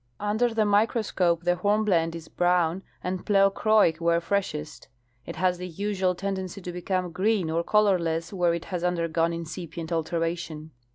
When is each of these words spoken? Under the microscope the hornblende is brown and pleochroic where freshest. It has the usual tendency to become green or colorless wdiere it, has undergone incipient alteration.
Under 0.19 0.51
the 0.51 0.65
microscope 0.65 1.43
the 1.43 1.57
hornblende 1.57 2.15
is 2.15 2.27
brown 2.27 2.81
and 3.03 3.23
pleochroic 3.23 4.01
where 4.01 4.19
freshest. 4.19 4.87
It 5.27 5.35
has 5.35 5.59
the 5.59 5.67
usual 5.67 6.15
tendency 6.15 6.59
to 6.59 6.71
become 6.71 7.11
green 7.11 7.51
or 7.51 7.63
colorless 7.63 8.31
wdiere 8.31 8.55
it, 8.55 8.65
has 8.65 8.83
undergone 8.83 9.31
incipient 9.31 9.91
alteration. 9.91 10.71